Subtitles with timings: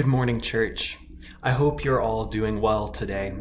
[0.00, 0.98] Good morning, church.
[1.42, 3.34] I hope you're all doing well today.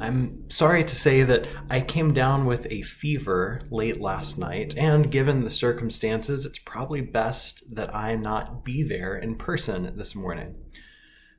[0.00, 5.12] I'm sorry to say that I came down with a fever late last night, and
[5.12, 10.56] given the circumstances, it's probably best that I not be there in person this morning.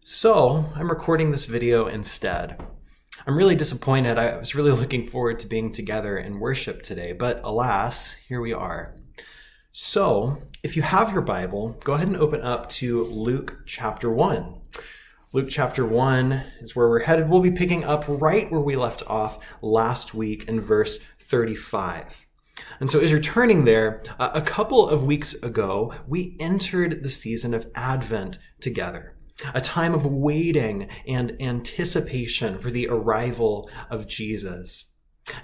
[0.05, 2.57] So, I'm recording this video instead.
[3.27, 4.17] I'm really disappointed.
[4.17, 8.53] I was really looking forward to being together in worship today, but alas, here we
[8.53, 8.95] are.
[9.73, 14.59] So, if you have your Bible, go ahead and open up to Luke chapter 1.
[15.33, 17.29] Luke chapter 1 is where we're headed.
[17.29, 22.25] We'll be picking up right where we left off last week in verse 35.
[22.79, 27.53] And so, as you're turning there, a couple of weeks ago, we entered the season
[27.53, 29.15] of Advent together,
[29.53, 34.85] a time of waiting and anticipation for the arrival of Jesus.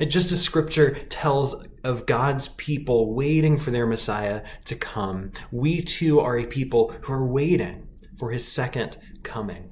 [0.07, 6.19] Just as scripture tells of God's people waiting for their Messiah to come, we too
[6.19, 9.71] are a people who are waiting for his second coming.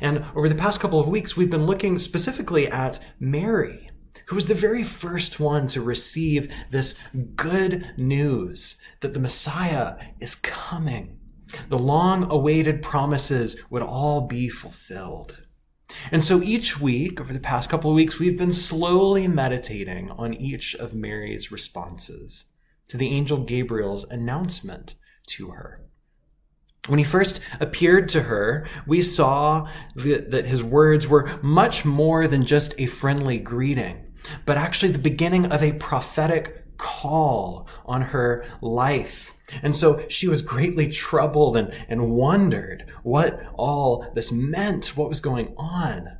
[0.00, 3.90] And over the past couple of weeks, we've been looking specifically at Mary,
[4.26, 6.96] who was the very first one to receive this
[7.34, 11.18] good news that the Messiah is coming.
[11.68, 15.38] The long awaited promises would all be fulfilled.
[16.10, 20.34] And so each week, over the past couple of weeks, we've been slowly meditating on
[20.34, 22.44] each of Mary's responses
[22.88, 24.94] to the angel Gabriel's announcement
[25.28, 25.82] to her.
[26.88, 32.44] When he first appeared to her, we saw that his words were much more than
[32.44, 34.12] just a friendly greeting,
[34.46, 40.42] but actually the beginning of a prophetic call on her life and so she was
[40.42, 46.18] greatly troubled and, and wondered what all this meant, what was going on.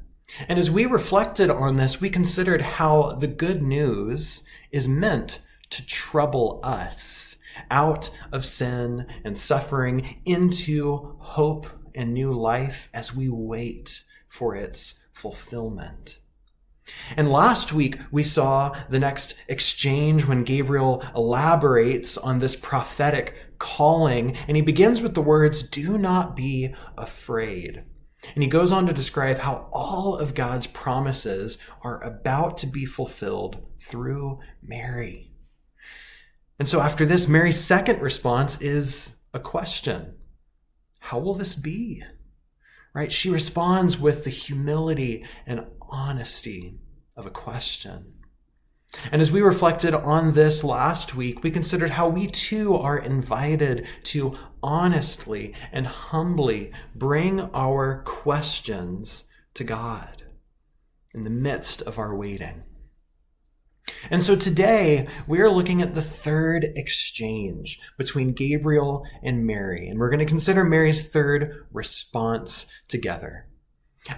[0.49, 5.85] And as we reflected on this, we considered how the good news is meant to
[5.85, 7.37] trouble us
[7.71, 14.95] out of sin and suffering into hope and new life as we wait for its
[15.13, 16.20] fulfillment.
[17.17, 24.37] And last week, we saw the next exchange when Gabriel elaborates on this prophetic calling,
[24.49, 27.85] and he begins with the words, Do not be afraid.
[28.35, 32.85] And he goes on to describe how all of God's promises are about to be
[32.85, 35.33] fulfilled through Mary.
[36.59, 40.17] And so, after this, Mary's second response is a question
[40.99, 42.03] How will this be?
[42.93, 43.13] Right?
[43.13, 46.79] She responds with the humility and honesty
[47.17, 48.15] of a question.
[49.13, 53.87] And as we reflected on this last week, we considered how we too are invited
[54.05, 59.25] to honestly and humbly bring our questions
[59.55, 60.25] to God
[61.15, 62.65] in the midst of our waiting.
[64.11, 69.99] And so today we are looking at the third exchange between Gabriel and Mary, and
[69.99, 73.47] we're going to consider Mary's third response together.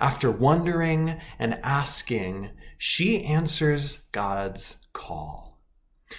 [0.00, 5.60] After wondering and asking, she answers God's call.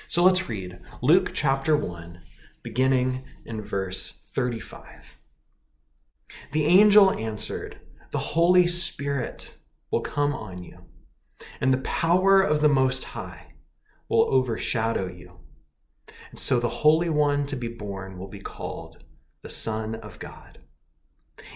[0.08, 2.22] So let's read Luke chapter 1,
[2.62, 5.18] beginning in verse 35.
[6.52, 7.80] The angel answered,
[8.12, 9.56] The Holy Spirit
[9.92, 10.86] will come on you,
[11.62, 13.43] and the power of the Most High
[14.14, 15.40] will overshadow you.
[16.30, 19.04] And so the Holy One to be born will be called
[19.42, 20.60] the Son of God.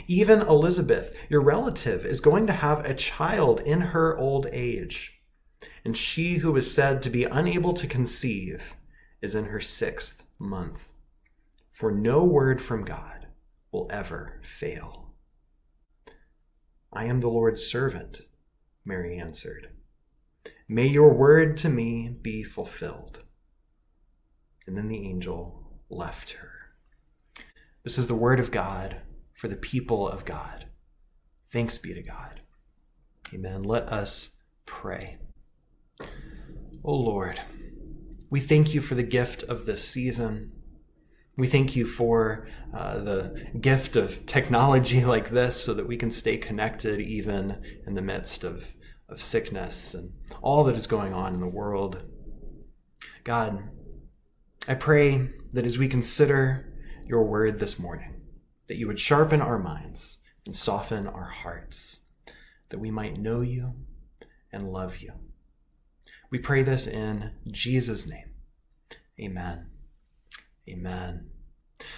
[0.07, 5.21] Even Elizabeth, your relative, is going to have a child in her old age.
[5.85, 8.75] And she who is said to be unable to conceive
[9.21, 10.87] is in her sixth month.
[11.71, 13.27] For no word from God
[13.71, 15.13] will ever fail.
[16.91, 18.21] I am the Lord's servant,
[18.83, 19.69] Mary answered.
[20.67, 23.23] May your word to me be fulfilled.
[24.67, 26.51] And then the angel left her.
[27.83, 28.97] This is the word of God
[29.33, 30.65] for the people of God.
[31.49, 32.41] Thanks be to God.
[33.33, 33.63] Amen.
[33.63, 34.31] Let us
[34.65, 35.17] pray.
[36.83, 37.41] O Lord,
[38.29, 40.51] we thank you for the gift of this season.
[41.37, 46.11] We thank you for uh, the gift of technology like this so that we can
[46.11, 48.73] stay connected even in the midst of,
[49.09, 52.01] of sickness and all that is going on in the world.
[53.23, 53.69] God,
[54.67, 56.73] I pray that as we consider
[57.07, 58.21] your word this morning,
[58.67, 61.99] that you would sharpen our minds and soften our hearts,
[62.69, 63.75] that we might know you
[64.51, 65.13] and love you.
[66.29, 68.31] We pray this in Jesus' name.
[69.19, 69.67] Amen.
[70.69, 71.29] Amen.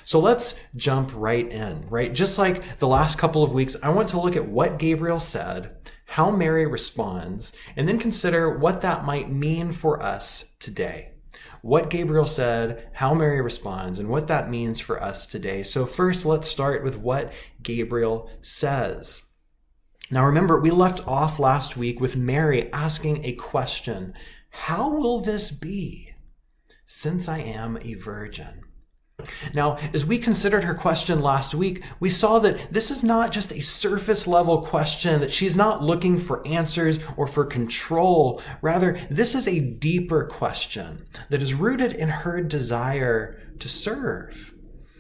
[0.03, 2.13] So let's jump right in, right?
[2.13, 5.75] Just like the last couple of weeks, I want to look at what Gabriel said,
[6.13, 11.11] how Mary responds, and then consider what that might mean for us today.
[11.61, 15.61] what Gabriel said, how Mary responds, and what that means for us today.
[15.61, 19.21] So, first, let's start with what Gabriel says.
[20.09, 24.13] Now, remember, we left off last week with Mary asking a question
[24.49, 26.13] How will this be
[26.85, 28.63] since I am a virgin?
[29.53, 33.51] Now, as we considered her question last week, we saw that this is not just
[33.51, 38.41] a surface level question, that she's not looking for answers or for control.
[38.61, 44.53] Rather, this is a deeper question that is rooted in her desire to serve.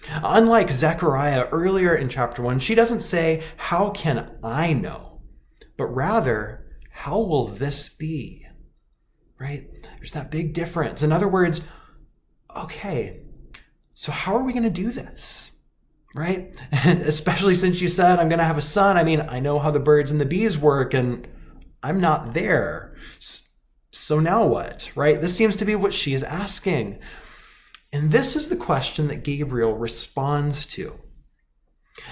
[0.09, 5.21] Unlike Zechariah earlier in chapter 1, she doesn't say, How can I know?
[5.77, 8.45] But rather, How will this be?
[9.39, 9.69] Right?
[9.97, 11.01] There's that big difference.
[11.01, 11.61] In other words,
[12.55, 13.21] okay,
[13.99, 15.51] so, how are we going to do this?
[16.15, 16.55] Right?
[16.71, 18.95] Especially since you said, I'm going to have a son.
[18.95, 21.27] I mean, I know how the birds and the bees work, and
[21.83, 22.95] I'm not there.
[23.91, 24.89] So, now what?
[24.95, 25.19] Right?
[25.19, 26.99] This seems to be what she is asking.
[27.91, 30.97] And this is the question that Gabriel responds to.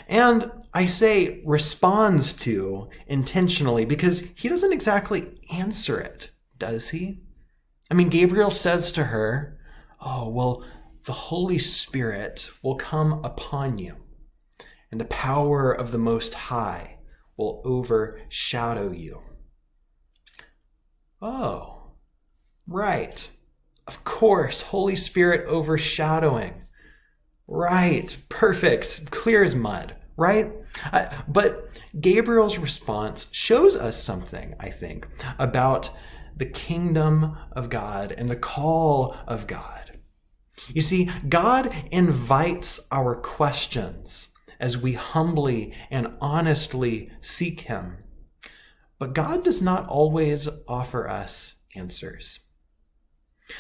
[0.10, 7.22] And I say responds to intentionally because he doesn't exactly answer it, does he?
[7.90, 9.58] I mean, Gabriel says to her,
[10.02, 10.66] Oh, well,
[11.08, 13.96] the Holy Spirit will come upon you,
[14.92, 16.98] and the power of the Most High
[17.38, 19.22] will overshadow you.
[21.22, 21.94] Oh,
[22.68, 23.30] right.
[23.88, 26.56] Of course, Holy Spirit overshadowing.
[27.48, 30.52] Right, perfect, clear as mud, right?
[30.92, 31.70] Uh, but
[32.02, 35.08] Gabriel's response shows us something, I think,
[35.40, 35.90] about
[36.36, 39.77] the kingdom of God and the call of God.
[40.74, 44.28] You see, God invites our questions
[44.60, 47.98] as we humbly and honestly seek Him.
[49.00, 52.40] But God does not always offer us answers.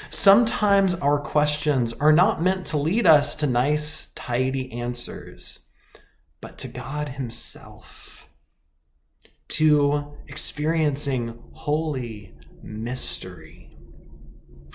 [0.09, 5.59] Sometimes our questions are not meant to lead us to nice, tidy answers,
[6.42, 8.27] but to God Himself,
[9.50, 13.67] to experiencing holy mystery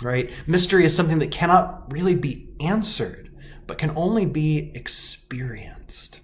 [0.01, 0.33] right?
[0.47, 3.31] Mystery is something that cannot really be answered,
[3.67, 6.21] but can only be experienced.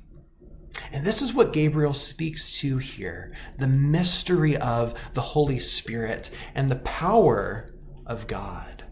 [0.93, 6.70] And this is what Gabriel speaks to here the mystery of the Holy Spirit and
[6.70, 7.75] the power
[8.06, 8.85] of God.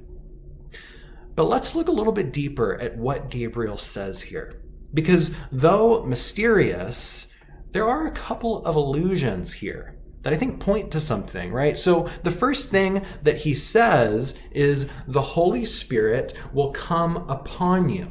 [1.35, 4.63] But let's look a little bit deeper at what Gabriel says here.
[4.93, 7.27] Because though mysterious,
[7.73, 9.97] there are a couple of allusions here
[10.27, 11.79] that I think point to something, right?
[11.79, 18.11] So the first thing that he says is the Holy Spirit will come upon you.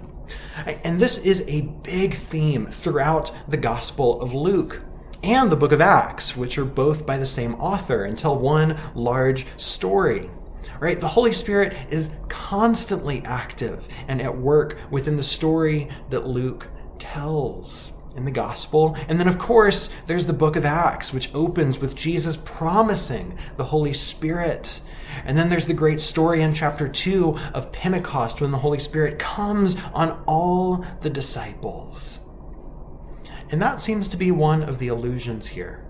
[0.66, 4.82] And this is a big theme throughout the Gospel of Luke
[5.24, 8.78] and the book of Acts, which are both by the same author and tell one
[8.94, 10.30] large story.
[10.80, 11.02] Right?
[11.02, 17.92] The Holy Spirit is constantly active and at work within the story that Luke tells
[18.16, 18.96] in the gospel.
[19.08, 23.66] And then, of course, there's the book of Acts, which opens with Jesus promising the
[23.66, 24.82] Holy Spirit.
[25.26, 29.20] And then there's the great story in chapter 2 of Pentecost when the Holy Spirit
[29.20, 32.20] comes on all the disciples.
[33.52, 35.86] And that seems to be one of the allusions here.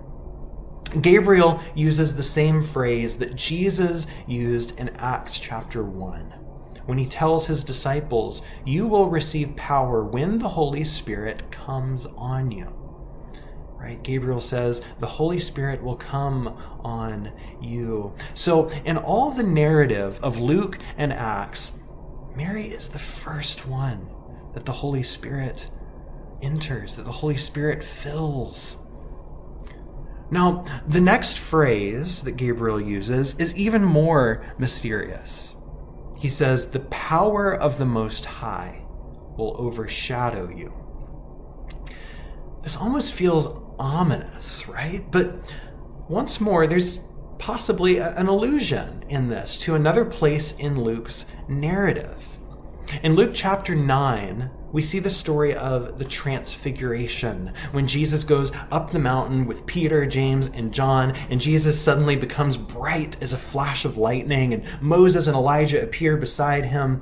[1.02, 6.45] Gabriel uses the same phrase that Jesus used in Acts chapter 1
[6.86, 12.52] when he tells his disciples, You will receive power when the Holy Spirit comes on
[12.52, 12.74] you.
[13.76, 14.02] Right?
[14.02, 16.48] Gabriel says, The Holy Spirit will come
[16.84, 18.14] on you.
[18.34, 21.72] So, in all the narrative of Luke and Acts,
[22.36, 24.10] Mary is the first one
[24.54, 25.70] that the Holy Spirit
[26.42, 28.78] enters, that the Holy Spirit fills.
[30.32, 35.55] Now, the next phrase that Gabriel uses is even more mysterious
[36.26, 38.82] he says, The power of the Most High
[39.38, 40.74] will overshadow you.
[42.64, 45.06] This almost feels ominous, right?
[45.12, 45.36] But
[46.10, 47.00] once more, there's
[47.38, 52.40] possibly an allusion in this to another place in Luke's narrative.
[53.04, 58.92] In Luke chapter 9, we see the story of the transfiguration when Jesus goes up
[58.92, 63.86] the mountain with Peter, James, and John, and Jesus suddenly becomes bright as a flash
[63.86, 67.02] of lightning, and Moses and Elijah appear beside him.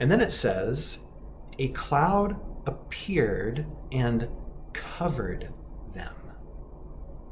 [0.00, 0.98] And then it says,
[1.60, 4.28] A cloud appeared and
[4.72, 5.54] covered
[5.94, 6.16] them.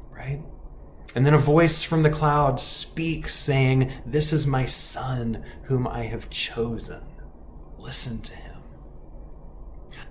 [0.09, 0.41] Right?
[1.15, 6.03] And then a voice from the cloud speaks, saying, This is my son whom I
[6.03, 7.03] have chosen.
[7.77, 8.44] Listen to him.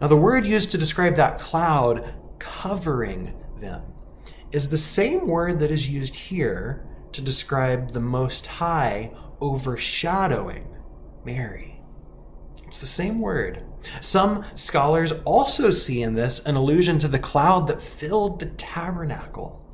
[0.05, 3.85] Now, the word used to describe that cloud covering them
[4.53, 10.69] is the same word that is used here to describe the Most High overshadowing
[11.25, 11.81] Mary.
[12.67, 13.63] It's the same word.
[14.03, 19.67] Some scholars also see in this an allusion to the cloud that filled the tabernacle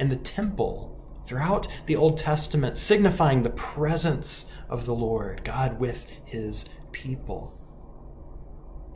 [0.00, 6.06] and the temple throughout the Old Testament, signifying the presence of the Lord, God with
[6.24, 7.60] his people.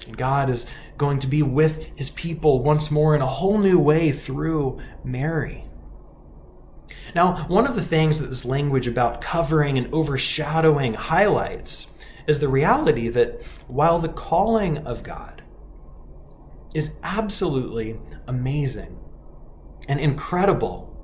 [0.06, 3.78] And God is going to be with his people once more in a whole new
[3.78, 5.64] way through Mary.
[7.14, 11.86] Now, one of the things that this language about covering and overshadowing highlights
[12.26, 15.42] is the reality that while the calling of God
[16.74, 18.98] is absolutely amazing
[19.88, 20.94] and incredible,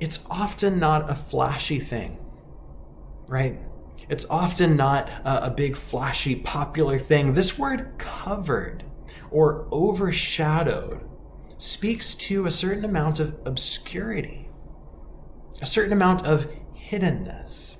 [0.00, 2.18] it's often not a flashy thing,
[3.28, 3.60] right?
[4.10, 7.32] It's often not a, big, flashy, popular thing.
[7.32, 8.82] This word covered
[9.30, 11.00] or overshadowed
[11.58, 14.48] speaks to a certain amount of obscurity,
[15.62, 17.76] a certain amount of hiddenness.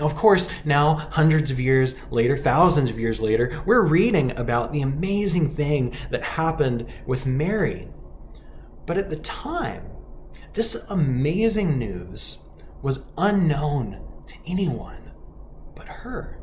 [0.00, 4.82] Of course, now, hundreds of years later, thousands of years later, we're reading about the
[4.82, 7.88] amazing thing that happened with Mary.
[8.84, 9.84] But at the time,
[10.54, 12.38] this amazing news
[12.82, 15.10] was unknown to anyone
[15.74, 16.40] but her.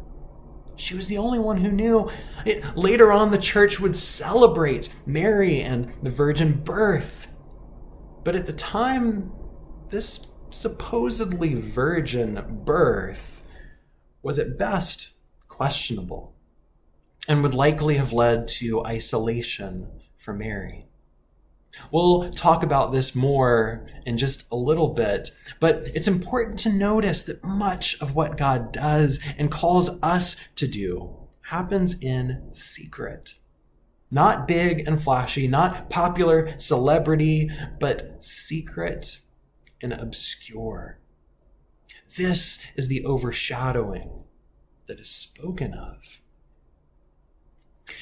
[0.77, 2.09] She was the only one who knew.
[2.45, 7.27] It, later on, the church would celebrate Mary and the virgin birth.
[8.23, 9.31] But at the time,
[9.89, 13.43] this supposedly virgin birth
[14.21, 15.11] was at best
[15.47, 16.35] questionable
[17.27, 20.87] and would likely have led to isolation for Mary.
[21.91, 27.23] We'll talk about this more in just a little bit, but it's important to notice
[27.23, 33.35] that much of what God does and calls us to do happens in secret.
[34.11, 39.19] Not big and flashy, not popular celebrity, but secret
[39.81, 40.99] and obscure.
[42.17, 44.23] This is the overshadowing
[44.87, 46.21] that is spoken of.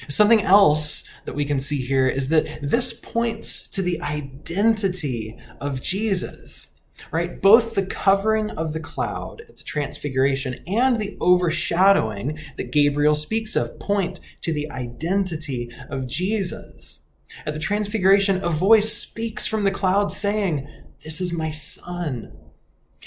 [0.08, 5.82] Something else that we can see here is that this points to the identity of
[5.82, 6.68] Jesus,
[7.10, 7.40] right?
[7.40, 13.56] Both the covering of the cloud at the transfiguration and the overshadowing that Gabriel speaks
[13.56, 17.00] of point to the identity of Jesus.
[17.44, 20.68] At the transfiguration, a voice speaks from the cloud saying,
[21.02, 22.32] This is my son.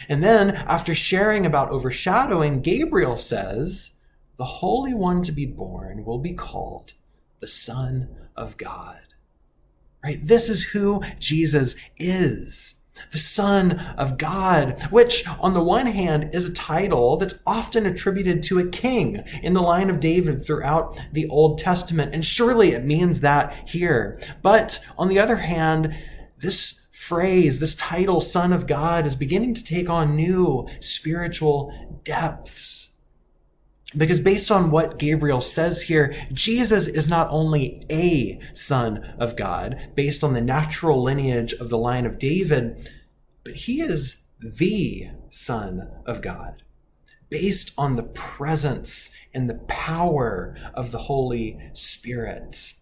[0.07, 3.91] And then, after sharing about overshadowing, Gabriel says,
[4.37, 6.93] the Holy One to be born will be called
[7.39, 8.99] the Son of God.
[10.03, 10.19] Right?
[10.21, 12.75] This is who Jesus is.
[13.11, 18.41] The Son of God, which on the one hand is a title that's often attributed
[18.43, 22.13] to a king in the line of David throughout the Old Testament.
[22.13, 24.19] And surely it means that here.
[24.41, 25.95] But on the other hand,
[26.39, 32.86] this phrase, this title, Son of God, is beginning to take on new spiritual depths.
[33.95, 39.91] Because based on what Gabriel says here, Jesus is not only a son of God,
[39.95, 42.91] based on the natural lineage of the line of David,
[43.45, 46.63] but he is the son of God,
[47.29, 52.73] based on the presence and the power of the Holy Spirit.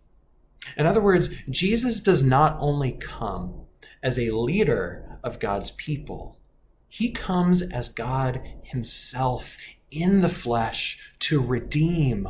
[0.76, 3.66] In other words, Jesus does not only come
[4.02, 6.40] as a leader of God's people,
[6.88, 9.58] he comes as God himself
[9.96, 12.28] in the flesh to redeem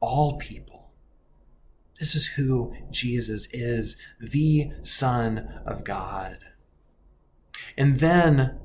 [0.00, 0.92] all people.
[1.98, 6.38] This is who Jesus is, the Son of God.
[7.76, 8.58] And then,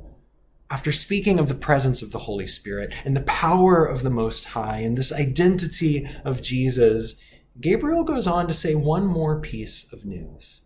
[0.69, 4.45] after speaking of the presence of the Holy Spirit and the power of the Most
[4.45, 7.15] High and this identity of Jesus,
[7.59, 10.61] Gabriel goes on to say one more piece of news.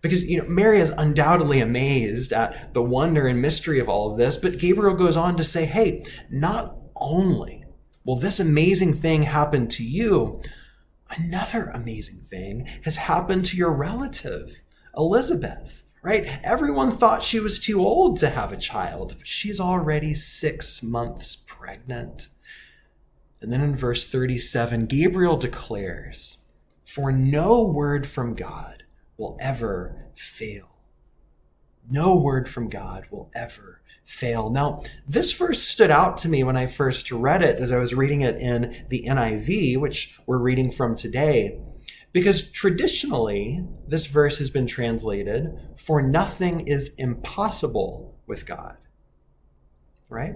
[0.00, 4.18] Because you know Mary is undoubtedly amazed at the wonder and mystery of all of
[4.18, 7.64] this, but Gabriel goes on to say, "Hey, not only
[8.04, 10.40] will this amazing thing happen to you,
[11.10, 14.62] another amazing thing has happened to your relative,
[14.96, 16.40] Elizabeth." Right?
[16.42, 21.36] Everyone thought she was too old to have a child, but she's already six months
[21.36, 22.28] pregnant.
[23.42, 26.38] And then in verse 37, Gabriel declares,
[26.86, 28.84] For no word from God
[29.20, 30.66] will ever fail.
[31.88, 34.50] No word from God will ever fail.
[34.50, 37.94] Now, this verse stood out to me when I first read it as I was
[37.94, 41.60] reading it in the NIV, which we're reading from today,
[42.12, 48.76] because traditionally this verse has been translated, for nothing is impossible with God.
[50.08, 50.34] Right?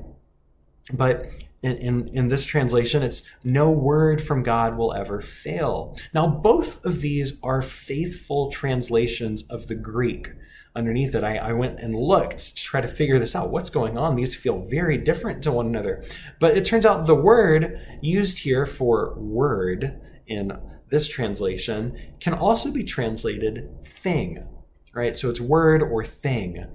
[0.93, 1.27] But
[1.63, 5.97] in, in, in, this translation, it's no word from God will ever fail.
[6.13, 10.33] Now, both of these are faithful translations of the Greek.
[10.77, 13.51] Underneath it, I, I went and looked to try to figure this out.
[13.51, 14.17] What's going on?
[14.17, 16.05] These feel very different to one another.
[16.39, 20.53] But it turns out the word used here for word in
[20.91, 24.47] this translation can also be translated thing,
[24.93, 25.17] right?
[25.17, 26.67] So it's word or thing.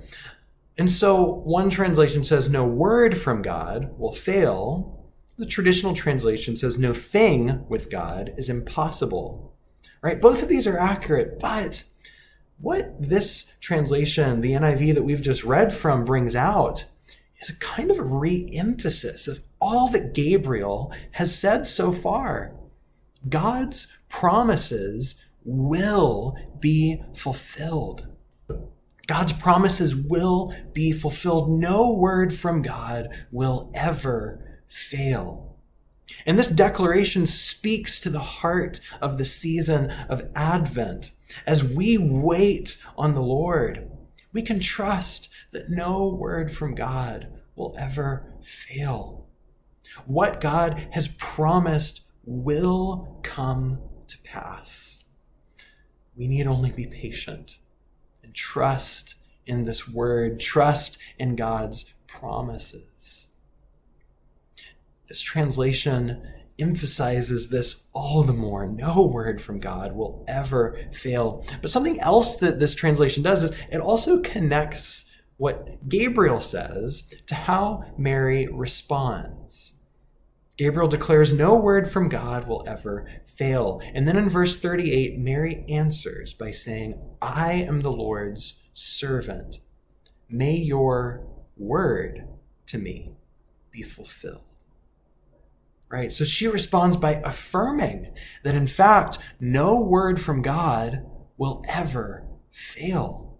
[0.79, 5.11] And so one translation says no word from God will fail.
[5.37, 9.57] The traditional translation says no thing with God is impossible.
[10.01, 10.21] Right?
[10.21, 11.83] Both of these are accurate, but
[12.59, 16.85] what this translation, the NIV that we've just read from, brings out
[17.41, 22.55] is a kind of re emphasis of all that Gabriel has said so far.
[23.27, 28.07] God's promises will be fulfilled.
[29.09, 31.49] God's promises will be fulfilled.
[31.49, 35.57] No word from God will ever fail.
[36.27, 41.09] And this declaration speaks to the heart of the season of Advent.
[41.47, 43.89] As we wait on the Lord,
[44.31, 49.25] we can trust that no word from God will ever fail.
[50.05, 55.03] What God has promised will come to pass.
[56.15, 57.57] We need only be patient
[58.29, 59.15] and trust
[59.47, 63.25] in this word, trust in God's promises.
[65.07, 66.21] This translation
[66.59, 68.67] emphasizes this all the more.
[68.67, 71.43] No word from God will ever fail.
[71.59, 75.05] But something else that this translation does is it also connects
[75.37, 79.71] what Gabriel says to how Mary responds.
[80.59, 83.79] Gabriel declares no word from God will ever fail.
[83.93, 89.61] And then in verse 38, Mary answers by saying, I am the Lord's servant.
[90.29, 91.25] May your
[91.55, 92.27] word
[92.65, 93.13] to me
[93.71, 94.41] be fulfilled.
[95.87, 96.11] Right?
[96.11, 98.13] So she responds by affirming
[98.43, 101.05] that in fact, no word from God
[101.37, 103.39] will ever fail.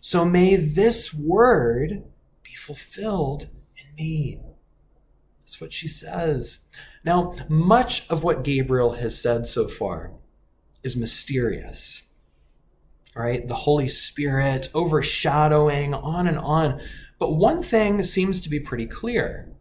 [0.00, 2.04] So may this word
[2.42, 4.40] be fulfilled in me.
[5.52, 6.60] That's what she says.
[7.04, 10.12] Now, much of what Gabriel has said so far
[10.82, 12.04] is mysterious.
[13.14, 13.46] Right?
[13.46, 16.80] The Holy Spirit overshadowing, on and on.
[17.18, 19.52] But one thing seems to be pretty clear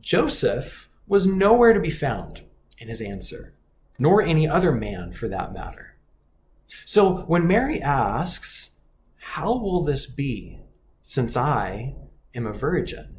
[0.00, 2.40] Joseph was nowhere to be found
[2.78, 3.52] in his answer,
[3.98, 5.94] nor any other man for that matter.
[6.86, 8.70] So when Mary asks,
[9.18, 10.60] How will this be
[11.02, 11.96] since I
[12.34, 13.18] am a virgin?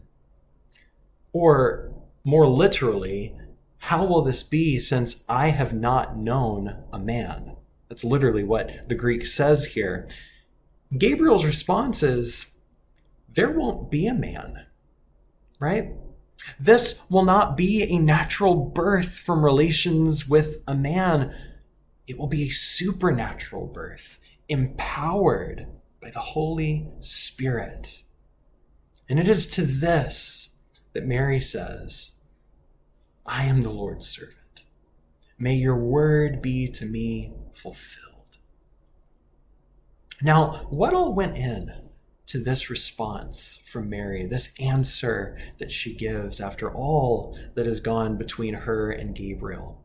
[1.34, 1.92] Or
[2.24, 3.36] more literally,
[3.80, 7.58] how will this be since I have not known a man?
[7.90, 10.08] That's literally what the Greek says here.
[10.98, 12.46] Gabriel's response is,
[13.34, 14.66] There won't be a man,
[15.60, 15.92] right?
[16.60, 21.36] This will not be a natural birth from relations with a man.
[22.08, 24.20] It will be a supernatural birth,
[24.50, 25.68] empowered
[26.02, 28.04] by the Holy Spirit.
[29.10, 30.43] And it is to this
[30.94, 32.12] that Mary says,
[33.26, 34.64] I am the Lord's servant.
[35.38, 38.38] May your word be to me fulfilled.
[40.22, 41.72] Now, what all went in
[42.28, 48.18] to this response from Mary, this answer that she gives after all that has gone
[48.18, 49.84] between her and Gabriel?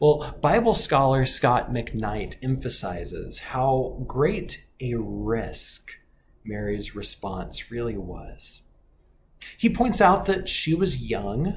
[0.00, 5.94] Well, Bible scholar Scot McKnight emphasizes how great a risk
[6.44, 8.62] Mary's response really was.
[9.58, 11.52] He points out that she was young,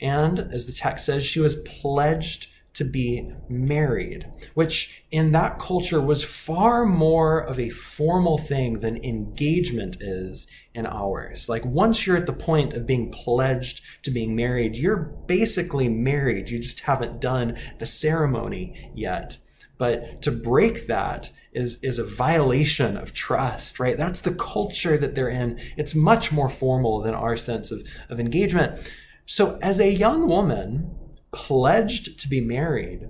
[0.00, 6.00] and as the text says, she was pledged to be married, which in that culture
[6.00, 11.48] was far more of a formal thing than engagement is in ours.
[11.48, 16.50] Like once you're at the point of being pledged to being married, you're basically married.
[16.50, 19.38] You just haven't done the ceremony yet.
[19.76, 23.96] But to break that is, is a violation of trust, right?
[23.96, 25.60] That's the culture that they're in.
[25.76, 28.92] It's much more formal than our sense of, of engagement.
[29.26, 30.94] So as a young woman
[31.32, 33.08] pledged to be married,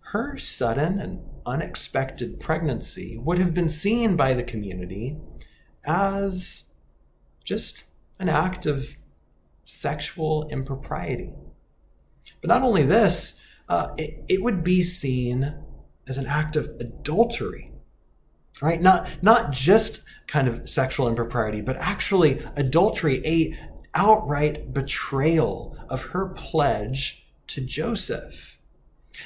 [0.00, 5.16] her sudden and unexpected pregnancy would have been seen by the community
[5.84, 6.64] as
[7.44, 7.84] just
[8.18, 8.96] an act of
[9.64, 11.32] sexual impropriety.
[12.40, 13.34] But not only this,
[13.68, 15.54] uh, it, it would be seen
[16.08, 17.72] as an act of adultery
[18.62, 23.56] right not not just kind of sexual impropriety but actually adultery a
[23.94, 28.58] outright betrayal of her pledge to joseph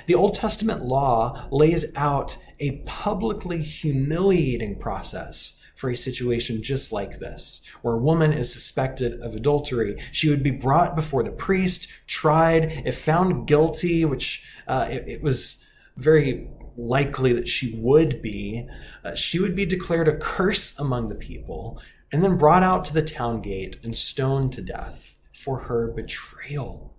[0.07, 7.19] The Old Testament law lays out a publicly humiliating process for a situation just like
[7.19, 9.97] this, where a woman is suspected of adultery.
[10.13, 15.23] She would be brought before the priest, tried, if found guilty, which uh, it, it,
[15.23, 15.57] was
[15.97, 18.67] very likely that she would be,
[19.05, 21.81] uh, she would be declared a curse among the people
[22.13, 26.95] and then brought out to the town gate and stoned to death for her betrayal.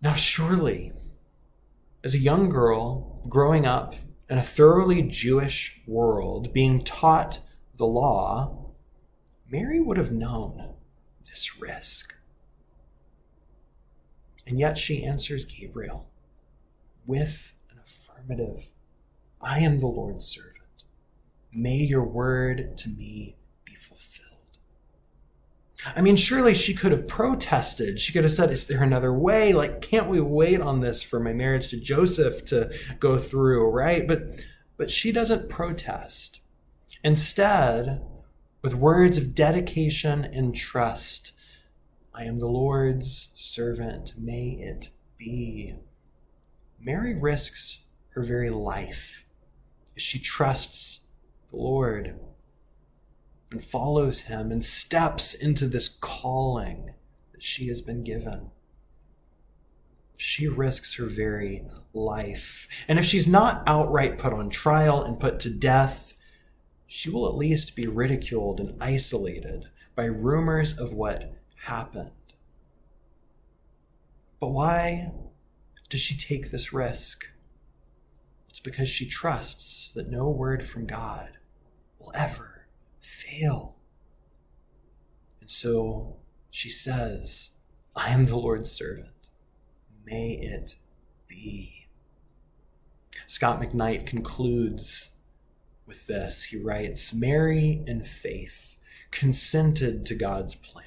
[0.00, 0.92] Now, surely,
[2.02, 3.94] as a young girl growing up
[4.28, 7.40] in a thoroughly Jewish world, being taught
[7.76, 8.72] the law,
[9.48, 10.74] Mary would have known
[11.28, 12.14] this risk.
[14.46, 16.08] And yet she answers Gabriel
[17.06, 18.70] with an affirmative
[19.40, 20.84] I am the Lord's servant.
[21.52, 24.58] May your word to me be fulfilled.
[25.96, 27.98] I mean, surely she could have protested.
[27.98, 29.52] She could have said, Is there another way?
[29.52, 34.06] Like, can't we wait on this for my marriage to Joseph to go through, right?
[34.06, 34.44] But
[34.76, 36.40] but she doesn't protest.
[37.04, 38.00] Instead,
[38.62, 41.32] with words of dedication and trust,
[42.14, 45.74] I am the Lord's servant, may it be.
[46.84, 49.24] Mary risks her very life
[49.96, 51.06] as she trusts
[51.50, 52.18] the Lord
[53.52, 56.94] and follows him and steps into this calling
[57.32, 58.50] that she has been given.
[60.16, 62.66] She risks her very life.
[62.88, 66.14] And if she's not outright put on trial and put to death,
[66.86, 72.10] she will at least be ridiculed and isolated by rumors of what happened.
[74.40, 75.12] But why
[75.92, 77.26] does she take this risk?
[78.48, 81.32] It's because she trusts that no word from God
[81.98, 82.66] will ever
[82.98, 83.76] fail.
[85.42, 86.16] And so
[86.50, 87.50] she says,
[87.94, 89.28] I am the Lord's servant.
[90.06, 90.76] May it
[91.28, 91.88] be.
[93.26, 95.10] Scot McKnight concludes
[95.84, 96.44] with this.
[96.44, 98.78] He writes Mary in faith
[99.10, 100.86] consented to God's plan.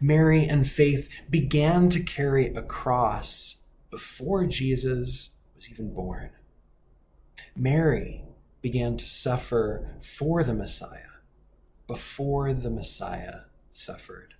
[0.00, 3.56] Mary in faith began to carry a cross
[3.94, 6.30] before Jesus was even born.
[7.54, 8.24] Mary
[8.60, 11.20] began to suffer for the Messiah
[11.86, 14.34] before the Messiah suffered.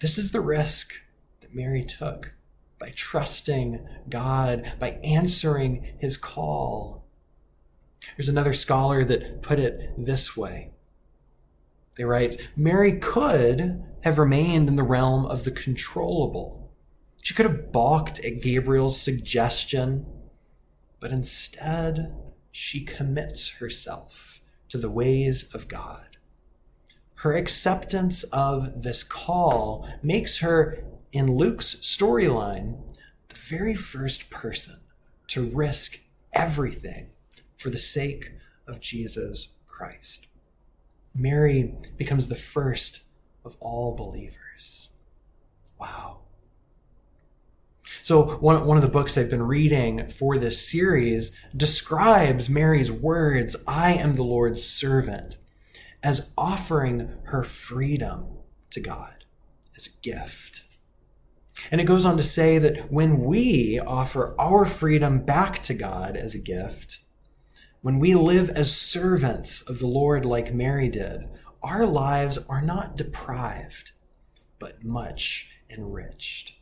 [0.00, 1.02] This is the risk
[1.40, 2.34] that Mary took
[2.80, 7.06] by trusting God, by answering his call.
[8.16, 10.72] There's another scholar that put it this way.
[11.96, 16.63] They write Mary could have remained in the realm of the controllable.
[17.24, 20.04] She could have balked at Gabriel's suggestion,
[21.00, 22.14] but instead,
[22.52, 26.18] she commits herself to the ways of God.
[27.14, 32.76] Her acceptance of this call makes her, in Luke's storyline,
[33.30, 34.80] the very first person
[35.28, 36.00] to risk
[36.34, 37.08] everything
[37.56, 38.32] for the sake
[38.66, 40.26] of Jesus Christ.
[41.14, 43.00] Mary becomes the first
[43.46, 44.90] of all believers.
[45.80, 46.18] Wow.
[48.04, 53.56] So, one, one of the books I've been reading for this series describes Mary's words,
[53.66, 55.38] I am the Lord's servant,
[56.02, 58.26] as offering her freedom
[58.72, 59.24] to God
[59.74, 60.64] as a gift.
[61.70, 66.14] And it goes on to say that when we offer our freedom back to God
[66.14, 66.98] as a gift,
[67.80, 71.26] when we live as servants of the Lord like Mary did,
[71.62, 73.92] our lives are not deprived,
[74.58, 76.52] but much enriched.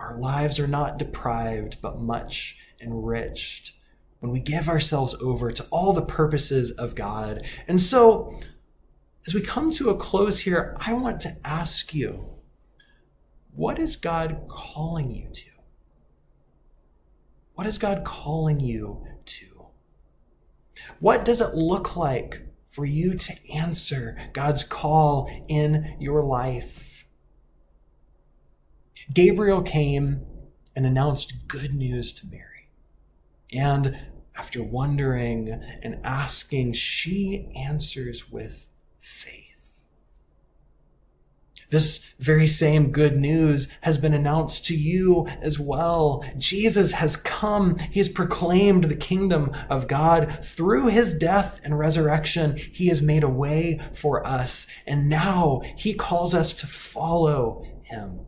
[0.00, 3.74] Our lives are not deprived, but much enriched
[4.20, 7.46] when we give ourselves over to all the purposes of God.
[7.68, 8.40] And so,
[9.26, 12.26] as we come to a close here, I want to ask you
[13.54, 15.50] what is God calling you to?
[17.54, 19.66] What is God calling you to?
[20.98, 26.99] What does it look like for you to answer God's call in your life?
[29.12, 30.24] Gabriel came
[30.76, 32.68] and announced good news to Mary.
[33.52, 33.98] And
[34.36, 35.48] after wondering
[35.82, 38.68] and asking, she answers with
[39.00, 39.82] faith.
[41.70, 46.24] This very same good news has been announced to you as well.
[46.36, 47.78] Jesus has come.
[47.78, 50.44] He has proclaimed the kingdom of God.
[50.44, 54.66] Through his death and resurrection, he has made a way for us.
[54.84, 58.26] And now he calls us to follow him.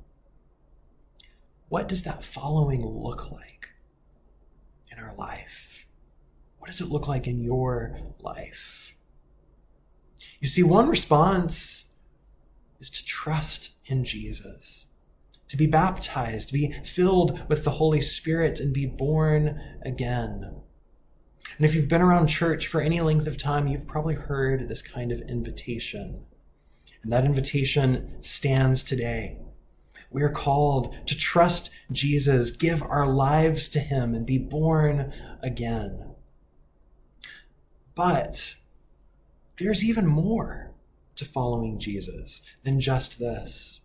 [1.73, 3.71] What does that following look like
[4.91, 5.87] in our life?
[6.59, 8.93] What does it look like in your life?
[10.39, 11.87] You see, one response
[12.79, 14.85] is to trust in Jesus,
[15.49, 20.55] to be baptized, to be filled with the Holy Spirit, and be born again.
[21.57, 24.83] And if you've been around church for any length of time, you've probably heard this
[24.83, 26.27] kind of invitation.
[27.03, 29.39] And that invitation stands today.
[30.13, 36.15] We are called to trust Jesus, give our lives to him, and be born again.
[37.95, 38.55] But
[39.59, 40.73] there's even more
[41.17, 43.81] to following Jesus than just this.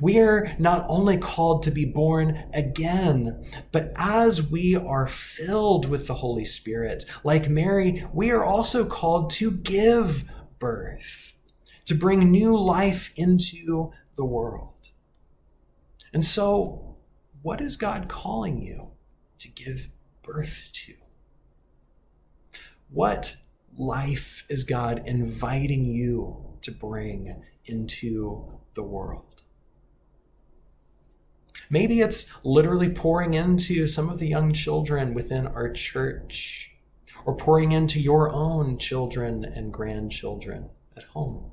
[0.00, 6.06] We are not only called to be born again, but as we are filled with
[6.06, 10.24] the Holy Spirit, like Mary, we are also called to give
[10.58, 11.34] birth,
[11.84, 14.75] to bring new life into the world.
[16.12, 16.96] And so,
[17.42, 18.88] what is God calling you
[19.38, 19.88] to give
[20.22, 20.94] birth to?
[22.90, 23.36] What
[23.76, 29.42] life is God inviting you to bring into the world?
[31.68, 36.70] Maybe it's literally pouring into some of the young children within our church,
[37.24, 41.50] or pouring into your own children and grandchildren at home.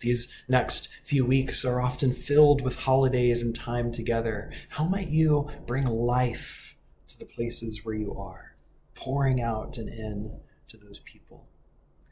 [0.00, 4.52] These next few weeks are often filled with holidays and time together.
[4.70, 6.76] How might you bring life
[7.08, 8.56] to the places where you are,
[8.94, 11.46] pouring out and in to those people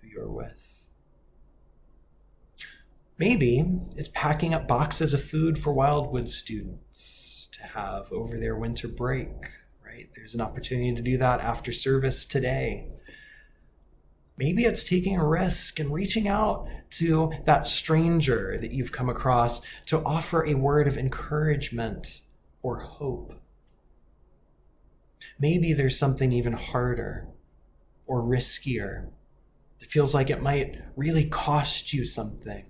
[0.01, 0.85] who you're with?
[3.19, 3.65] Maybe
[3.97, 9.31] it's packing up boxes of food for Wildwood students to have over their winter break,
[9.85, 10.09] right?
[10.17, 12.89] There's an opportunity to do that after service today.
[14.37, 19.61] Maybe it's taking a risk and reaching out to that stranger that you've come across
[19.87, 22.23] to offer a word of encouragement
[22.63, 23.35] or hope.
[25.39, 27.29] Maybe there's something even harder
[28.07, 29.09] or riskier
[29.79, 32.67] that feels like it might really cost you something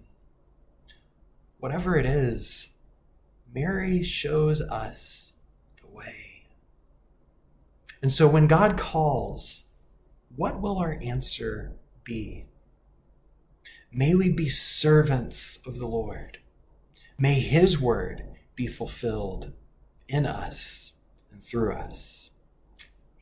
[1.65, 2.69] whatever it is,
[3.55, 5.33] Mary shows us
[5.81, 6.45] the way.
[8.03, 9.64] And so when God calls,
[10.37, 12.47] what will our answer be?
[13.93, 16.39] May we be servants of the Lord.
[17.19, 18.25] May his word
[18.57, 19.53] be fulfilled
[20.09, 20.93] in us
[21.33, 22.31] and through us.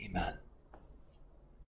[0.02, 0.41] Amen.